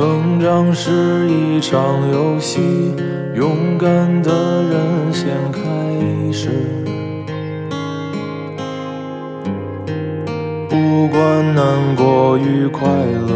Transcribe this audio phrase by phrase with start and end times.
[0.00, 2.94] 成长是一场游戏，
[3.34, 5.60] 勇敢的人先开
[6.32, 6.48] 始。
[10.70, 13.28] 不管难过与快乐，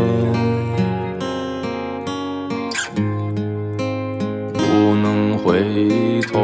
[4.54, 6.40] 不能回头。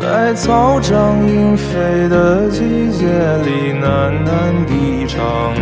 [0.00, 2.60] 在草长莺飞的季
[2.92, 3.06] 节
[3.44, 5.54] 里喃喃低唱，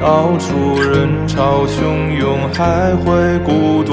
[0.00, 3.92] 到处人潮汹涌，还会孤独。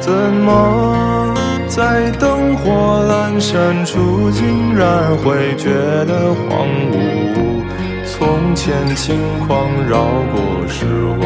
[0.00, 1.34] 怎么
[1.66, 5.68] 在灯火阑珊处，竟然会觉
[6.06, 7.64] 得荒芜？
[8.04, 9.98] 从前轻狂绕
[10.32, 10.86] 过时
[11.18, 11.25] 光。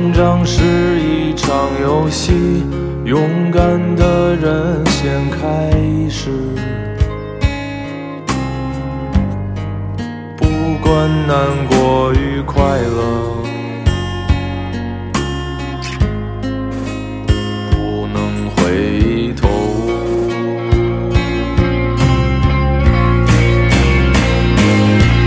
[0.00, 0.62] 成长是
[0.98, 2.32] 一场游戏，
[3.04, 3.62] 勇敢
[3.96, 5.70] 的人先开
[6.08, 6.30] 始。
[10.38, 10.46] 不
[10.82, 11.36] 管难
[11.68, 13.36] 过与快乐，
[17.70, 19.46] 不能回头。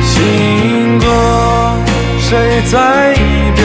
[0.02, 1.06] 新歌，
[2.18, 3.18] 谁在意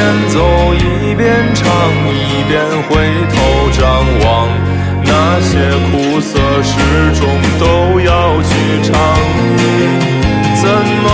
[0.09, 0.41] 边走
[0.75, 1.69] 一边唱，
[2.09, 2.97] 一边回
[3.29, 3.37] 头
[3.73, 3.85] 张
[4.25, 4.49] 望？
[5.05, 5.59] 那些
[5.91, 6.73] 苦涩始
[7.13, 8.51] 终都要去
[8.83, 8.97] 尝。
[10.57, 10.67] 怎
[11.03, 11.07] 么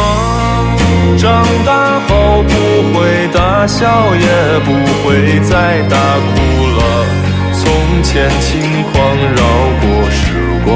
[1.18, 2.52] 长大后不
[2.92, 4.70] 会大笑，也不
[5.02, 5.96] 会再大
[6.30, 6.36] 哭
[6.76, 6.80] 了？
[7.52, 7.62] 从
[8.04, 8.52] 前轻
[8.92, 8.94] 狂
[9.34, 9.42] 绕
[9.80, 10.22] 过时
[10.64, 10.70] 光。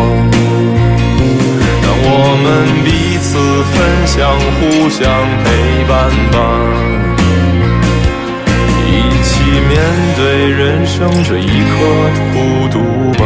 [1.82, 2.12] 让我
[2.42, 2.46] 们
[2.84, 3.38] 彼此
[3.70, 4.16] 分享，
[4.58, 5.06] 互相
[5.44, 5.46] 陪
[5.88, 6.36] 伴吧，
[10.98, 11.48] 生这一刻
[12.32, 13.22] 孤独吧。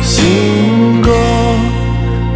[0.00, 1.10] 新歌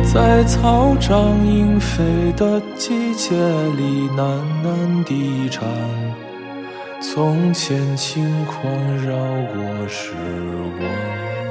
[0.03, 2.03] 在草长莺飞
[2.37, 3.37] 的季节
[3.77, 5.62] 里喃喃低唱。
[7.00, 10.12] 从前轻狂绕过时
[10.77, 11.41] 光